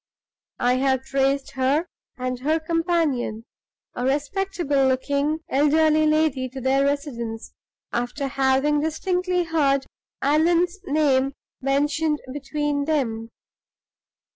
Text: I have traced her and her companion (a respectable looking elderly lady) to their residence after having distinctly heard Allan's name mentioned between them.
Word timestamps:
I 0.57 0.77
have 0.77 1.03
traced 1.03 1.51
her 1.51 1.85
and 2.17 2.39
her 2.39 2.59
companion 2.59 3.43
(a 3.93 4.03
respectable 4.03 4.87
looking 4.87 5.41
elderly 5.47 6.07
lady) 6.07 6.49
to 6.49 6.59
their 6.59 6.83
residence 6.85 7.53
after 7.93 8.25
having 8.27 8.79
distinctly 8.81 9.43
heard 9.43 9.85
Allan's 10.19 10.79
name 10.87 11.33
mentioned 11.61 12.19
between 12.33 12.85
them. 12.85 13.29